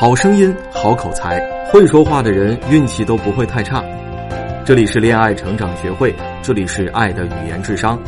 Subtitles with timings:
[0.00, 1.40] 好声音，好口才，
[1.72, 3.82] 会说话的人运气都不会太差。
[4.64, 7.98] 这里是恋爱成长学会，这里是爱的语言智商，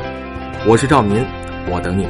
[0.68, 1.16] 我是赵民，
[1.68, 2.06] 我等你。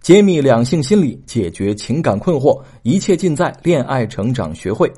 [0.00, 4.90] 揭秘两性心理，解决情感困惑，一切尽在恋爱成长学会。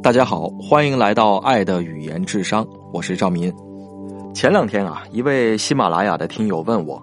[0.00, 3.52] 大家好，欢迎来到爱的语言智商，我是赵民。
[4.34, 7.00] 前两天啊，一位喜马拉雅的听友问我：“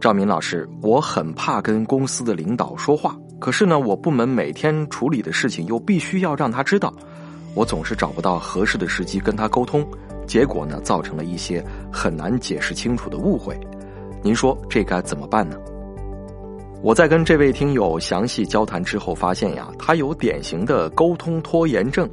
[0.00, 6.92] 赵明老师，我很怕跟公司的领导说话，可是呢，我部门每天处理的事情又必须要让他知道，
[7.54, 9.86] 我总是找不到合适的时机跟他沟通，
[10.26, 13.58] 结果呢，造成了一些很难解释清楚的误会。
[14.22, 15.56] 您说这该怎么办呢？”
[16.82, 22.08] 我在跟这位听友详细交谈之后，发现呀，他有典型的沟通拖延症。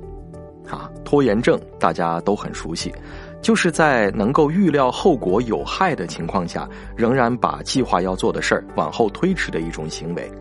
[0.69, 2.93] 啊，拖延症大家都很熟悉。
[3.41, 10.31] 就是在能够预料后果有害的情况下，仍然把计划要做的事儿往后推迟的一种行为。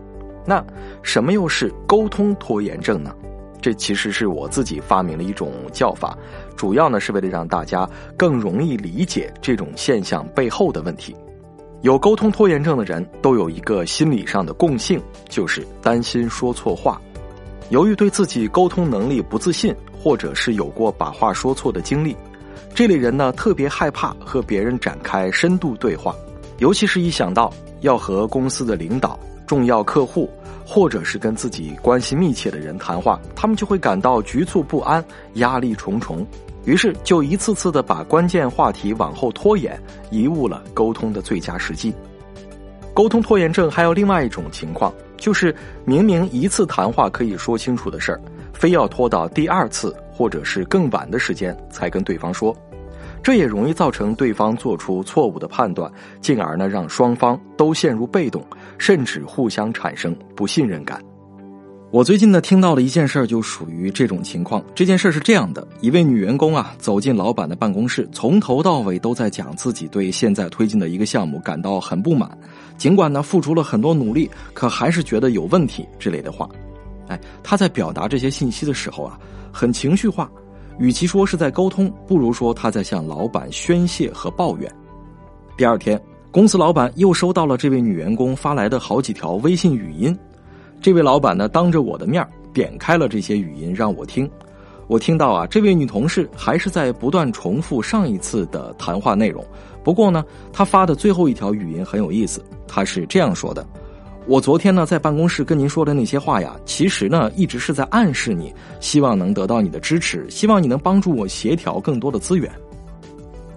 [0.45, 0.63] 那
[1.01, 3.15] 什么又是沟通拖延症呢？
[3.61, 6.17] 这其实是我自己发明了一种叫法，
[6.55, 11.15] 主要呢是为了让大家更容易理解这种现象背后的问题。
[11.81, 17.01] 有沟通拖延症的人都有一个心理上的共性，就是担心说错话。
[17.69, 22.15] 由于对自己沟通能力不自信，或者是有过把话说错的经历。
[22.73, 26.15] 这类人呢，特别害怕和别人展开深度对话，
[26.59, 27.51] 尤其是一想到
[27.81, 30.29] 要和公司的领导、重要客户，
[30.65, 35.03] 或者是跟自己关系密切的人谈话，他们就会感到局促不安、
[35.35, 36.25] 压力重重，
[36.65, 41.93] 于是就一次次的把关键话题往后拖延，贻误了沟通的最佳时机。
[42.93, 48.21] 沟通拖延症还有另外一种情况，就是明明一次谈话可以说清楚的事儿，
[48.53, 49.95] 非要拖到第二次。
[50.19, 52.53] 或者是更晚的时间才跟对方说，
[53.23, 55.89] 这也容易造成对方做出错误的判断，
[56.19, 58.45] 进而呢让双方都陷入被动，
[58.77, 61.01] 甚至互相产生不信任感。
[61.89, 64.61] 我最近呢听到了一件事儿，就属于这种情况。
[64.75, 72.29] 这件事儿是这样的：一位女员工啊走进老板的办公室，从头到尾都在讲自己对现在推进的一个项目感到很不满，
[72.77, 76.49] 尽管呢付出了很多努力，可还是觉得有问题之类的话。
[77.07, 79.17] 哎，她在表达这些信息的时候啊。
[79.51, 80.29] 很情绪化，
[80.77, 84.71] 与其说是在沟通，不如说他在向老板宣泄和抱怨。
[85.57, 86.01] 第二天，
[86.31, 90.17] 公司老板又收到了这位女员工发来的好几条微信语音。
[90.81, 94.29] 这位老板呢，当着我的面点开了这些语音让我听。
[94.87, 99.45] 我听到啊，这位女同事还是在不断重复上一次的谈话内容。
[99.83, 103.63] 不过呢，她发的最后一条语音很有意思，她是这样说的。
[104.29, 112.47] 我昨天呢，在办公室跟您说的那些话呀，其实呢，一直是在暗示你，希望能得到你的支持，希望你能帮助我协调更多的资源。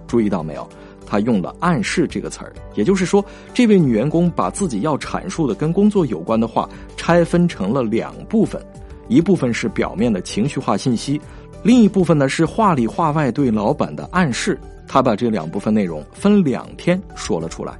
[0.07, 0.67] 注意到没有？
[1.05, 3.23] 他用了“暗示”这个词儿，也就是说，
[3.53, 6.67] 这位女员工把自己要阐述的跟工作有关的话
[6.97, 8.59] 拆分成了两部分，
[9.07, 11.21] 一部分是表面的情绪化信息，
[11.61, 14.59] 另一部分呢是话里话外对老板的暗示。
[14.87, 17.77] 他把这两部分内容分两天说了出来。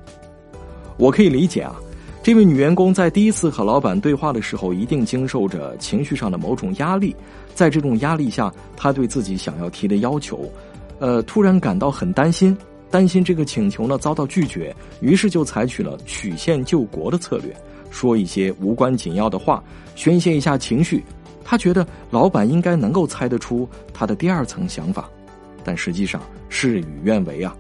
[0.98, 1.76] 我可以理解啊。
[2.24, 7.14] 这位女员工在第一次和老板对话的时候，一定经受着情绪上的某种压力。
[7.54, 10.50] 在这种压力下，她对自己想要提的要求，
[11.00, 12.58] 呃，突然感到很担心，
[12.90, 17.54] 担心这个请求呢遭到拒绝，于是就采取了曲线救国的策略，
[17.92, 19.62] 说一些无关紧要的话，
[19.94, 21.04] 宣泄一下情绪。
[21.44, 25.10] 她觉得老板应该能够猜得出她的第二层想法，
[25.62, 27.54] 但实际上事与愿违啊。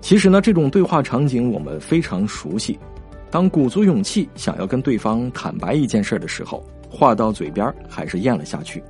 [0.00, 2.78] 其实呢，这种对话场景我们非常熟悉。
[3.30, 8.82] 当鼓足勇气想要跟对方坦白一件事的时候，话到嘴边还是咽了下去。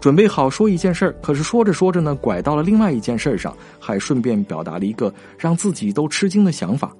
[0.00, 6.94] 准备好说一件事可是说着说着呢，拐到了另外一件事上，还顺便表达了一个让自己都吃惊的想法。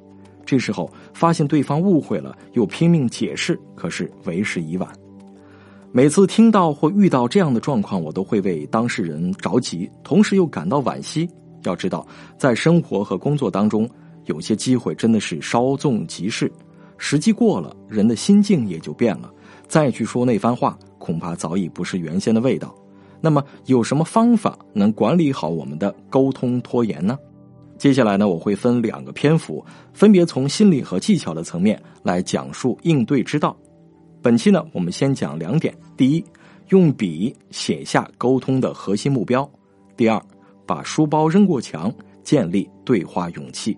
[0.44, 4.88] 这时候发现对方误会了，又拼命解释，可是为时已晚。
[5.92, 11.28] 每次听到或遇到这样的状况，我都会为当事人着急，同时又感到惋惜。
[11.64, 12.06] 要知道，
[12.38, 13.88] 在生活和工作当中，
[14.26, 16.50] 有些机会真的是稍纵即逝。
[17.02, 19.32] 时机过了，人的心境也就变了，
[19.66, 22.74] 再去说那番话，恐怕早已不是原先的味道。
[23.22, 27.18] 那么，有什么方法能管理好我们的沟通拖延呢？
[27.78, 29.64] 接下来呢，我会分两个篇幅，
[29.94, 33.56] 分别从心理和技巧的层面来讲述应对之道。
[34.20, 36.22] 本期呢，我们先讲两点：第一，
[36.68, 39.42] 用笔写下沟通的核心目标；
[39.96, 40.22] 第二，
[40.66, 41.90] 把书包扔过墙，
[42.22, 43.74] 建立对话勇气。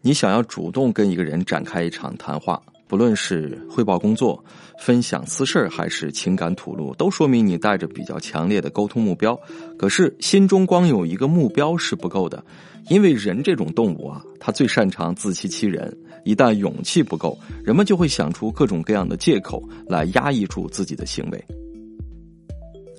[0.00, 4.42] 你想要主动跟一个人展开一场谈话，不论是汇报工作、
[4.78, 9.38] 分享私事，还是情感吐露，都说明你带着比较强烈的沟通目标。
[9.76, 12.42] 可是心中光有一个目标是不够的，
[12.88, 15.94] 因为人这种动物啊，他最擅长自欺欺人。
[16.24, 21.57] 一旦勇气不够，人们就会想出各种各样的借口来压抑住自己的行为。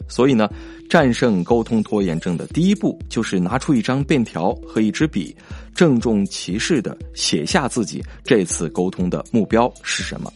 [0.10, 0.50] 所以呢，
[0.90, 5.34] 战胜沟通拖延症的第一步就是拿出一张便条和一支笔，
[5.74, 10.34] 郑重其事的写下自己这次沟通的目标是什么。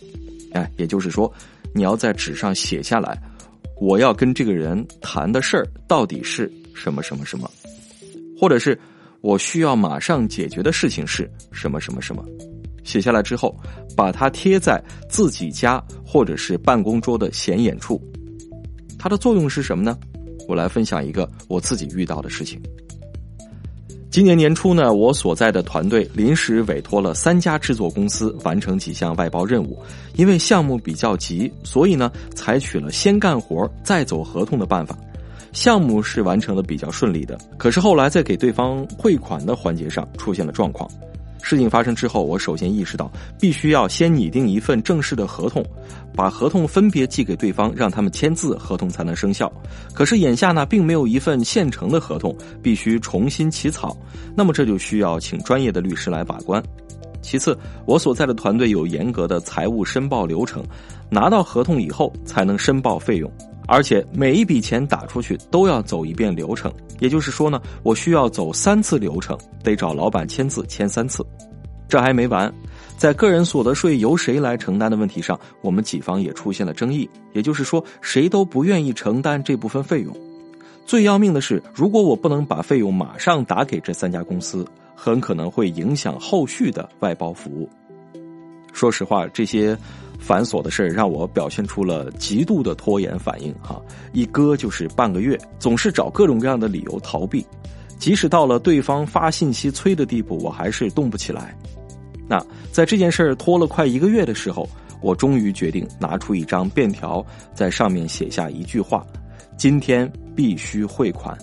[0.54, 1.30] 哎，也就是说，
[1.74, 3.20] 你要在纸上写下来，
[3.82, 7.50] 我要跟这个人谈的事儿到底是什么什么什么，
[8.40, 8.80] 或者是
[9.22, 12.24] 我需要马上解决的事情是什么什么什么。
[12.84, 13.58] 写下来之后，
[13.96, 18.00] 把它贴在自己家或者是办公桌的显眼处。
[19.04, 19.98] 它的作用是什么呢？
[20.48, 22.58] 我来分享一个我自己遇到的事情。
[24.10, 29.78] 今年年初呢，我所在的团队临时委托了三家制作公司完成几项外包任务。
[30.16, 34.98] 因为项目比较急，所以呢，采取了先干活再走合同的办法。
[35.52, 40.90] 项目是完成的比较顺利的，可是后来在给对方汇款的环节上出现了状况。
[41.46, 45.62] 事情发生之后，我首先意识到必须要先拟定一份正式的合同，
[46.16, 49.52] 把合同分别寄给对方，让他们签字，合同才能生效。
[49.94, 53.96] 可是眼下呢，并没有一份现成的合同，必须重新起草。
[54.34, 56.64] 那么这就需要请专业的律师来把关。
[57.24, 60.64] 其次，我所在的团队有严格的财务申报流程，
[61.10, 63.32] 拿到合同以后才能申报费用。
[63.66, 71.26] 而且每一笔钱打出去都要走一遍流程，也就是说呢，我需要走三次流程，得找老板签字签三次。
[71.88, 72.54] 这还没完，
[72.98, 80.14] 在个人所得税由谁来承担的问题上，我们几方也出现了争议，也就是说，谁都不愿意承担这部分费用。
[80.86, 87.70] 最要命的是，如果我不能把费用马上打给这三家公司，很可能会影响后续的外包服务。
[88.72, 89.78] 说实话，这些。
[90.20, 93.82] 繁琐的事让我表现出了极度的拖延反应，哈，
[94.14, 97.46] 一搁就是半个月，总是找各种各样的理由逃避，
[98.00, 101.54] 即使到了对方发信息催的地步，我还是动不起来。
[102.26, 102.42] 那
[102.72, 104.66] 在这件事拖了快一个月的时候，
[105.02, 109.06] 我终于决定拿出一张便条，在上面写下一句话
[109.60, 111.38] ：“今天必须汇款。”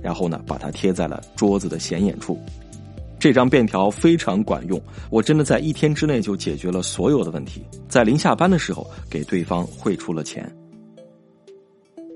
[0.00, 2.38] 然后呢，把它贴在了桌子的显眼处。
[3.18, 4.80] 这张便条非常管用，
[5.10, 10.50] 我真的在一天之内就解决了所有的问题，在临下班的时候给对方汇出了钱。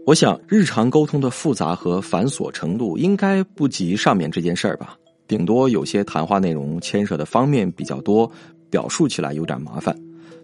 [0.07, 4.97] 我想，日常沟通的复杂和繁琐程度应该不及上面这件事儿吧，
[5.29, 8.31] 顶多有些谈话内容牵涉的方面比较多，
[8.71, 9.97] 表述起来有点麻烦。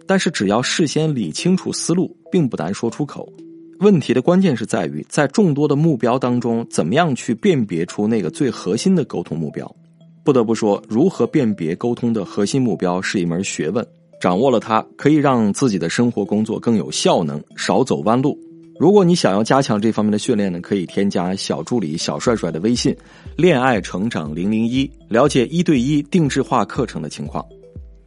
[0.05, 3.27] 但是只要事先理清楚思路，并不难说出口。
[3.79, 9.69] 问题的关键是在于，在众多的目标当中，怎么样去辨别出那个最核心的沟通目标。
[10.27, 13.87] 不得不说，如何辨别沟通的核心目标是一门学问。
[14.19, 18.37] 掌握了它，可以让自己的生活工作更有效能，少走弯路。
[18.77, 22.93] 如果你想要加强这方面的训练呢，可以添加小助理小帅帅的微信
[23.37, 27.45] “恋爱成长零零一”，了解一对一定制化课程的情况。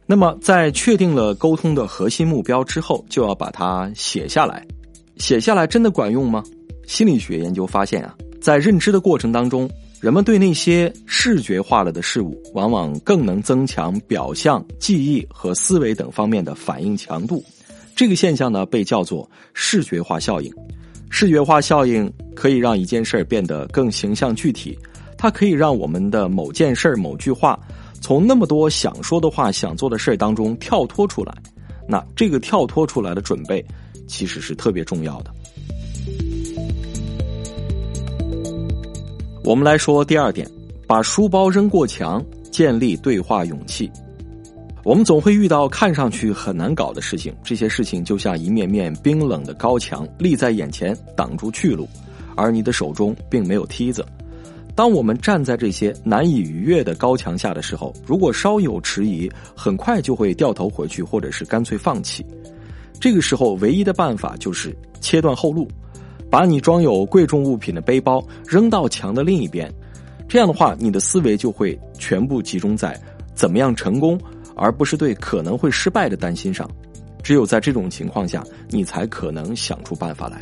[0.05, 4.63] 那么，在确定了沟通的核心目标之后，就要把它写下来。
[5.17, 6.43] 写下来真的管用吗？
[6.85, 9.67] 心理学研究发现啊，在认知的过程当中。
[10.01, 17.43] 人们对那些视觉化了的事物，往往更能增强表象、记忆和思维等方面的反应强度。
[17.95, 20.51] 这个现象呢，被叫做视觉化效应。
[21.11, 24.75] 视觉化效应可以让一件事变得更形象具体，
[25.19, 27.59] 它可以让我们的某件事、某句话，
[28.01, 31.31] 从那么多想说的话、想做的事当中跳脱出来。
[31.87, 33.63] 那这个跳脱出来的准备，
[34.07, 35.31] 其实是特别重要的。
[39.51, 40.49] 我们来说第二点，
[40.87, 43.91] 把书包扔过墙，建立对话勇气。
[44.85, 51.85] 我们总会遇到看上去很难搞的事情，这些事情就像一面面冰冷的高墙立在眼前，挡住去路，
[52.33, 54.05] 而你的手中并没有梯子。
[54.73, 62.25] 当我们站在这些难以逾越的高墙下的时候，如果稍有迟疑，很快就会掉头回去，或者是干脆放弃。
[63.01, 65.67] 这个时候，唯一的办法就是切断后路。
[66.31, 69.69] 把你装有贵重物品的背包扔到墙的另一边，
[70.29, 72.97] 这样的话，你的思维就会全部集中在
[73.35, 74.17] 怎么样成功，
[74.55, 76.69] 而不是对可能会失败的担心上。
[77.21, 80.41] 只有在这种情况下，你才可能想出办法来。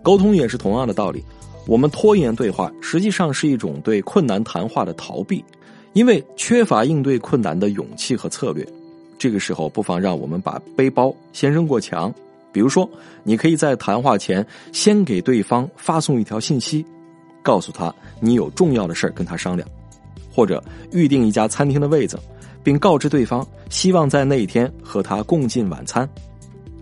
[0.00, 1.24] 沟通也是同样的道理，
[1.66, 5.44] 我们拖延对话，实际上是一种对困难谈话的逃避，
[5.92, 8.64] 因为缺乏应对困难的勇气和策略。
[9.18, 12.14] 这个时候，不妨让我们把背包先扔过墙。
[12.52, 12.88] 比如说，
[13.22, 16.84] 你可以在谈话前先给对方发送一条信息，
[17.42, 19.68] 告诉他你有重要的事儿跟他商量，
[20.32, 20.62] 或者
[20.92, 22.18] 预定一家餐厅的位子，
[22.62, 26.08] 并告知对方希望在那一天和他共进晚餐。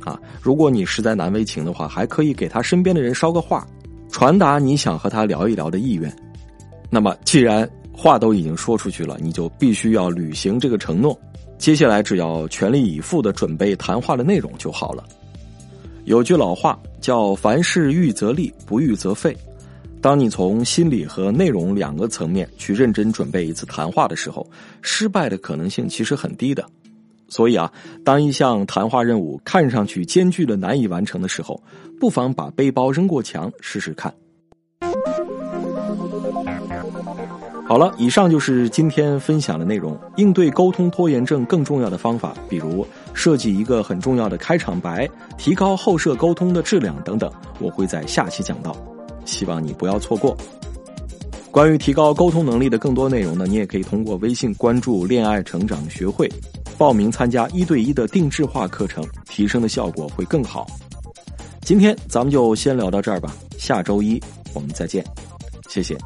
[0.04, 3.66] 啊，如果你实在难为情的话，还可以给他身边的人捎个话，
[4.08, 6.14] 传达你想和他聊一聊的意愿。
[6.88, 11.18] 那么，既然话都已经说出去了，你就必须要履行这个承诺。
[11.58, 15.02] 接下来只要全力以赴的准备谈话的内容就好了。
[16.06, 19.36] 有句老话叫“凡事预则立，不预则废”。
[20.00, 24.48] 当你从心理和内容两个层面去认真准备一次谈话的时候，
[24.82, 26.64] 失败的可能性其实很低的。
[27.28, 27.72] 所以啊，
[28.04, 31.60] 当一项谈话任务看上去艰巨的难以完成的时候，
[31.98, 34.14] 不妨把背包扔过墙试试看。
[37.66, 39.98] 好了，以上就是今天分享的内容。
[40.14, 42.86] 应对沟通拖延症更重要的方法，比如
[43.16, 45.08] 设计一个很重要的开场白，
[45.38, 48.76] 提高后设沟通的质量等等，我会在下期讲到，
[49.24, 50.36] 希望你不要错过。
[51.50, 56.30] 关于提高沟通能力的更多内容呢，你也可以通过微信关注“恋爱成长学会”，
[56.76, 60.66] 报名参加一对一的定制化课程，提升的效果会更好。
[61.62, 65.02] 今天咱们就先聊到这儿吧，下周一我们再见，
[65.68, 65.96] 谢谢。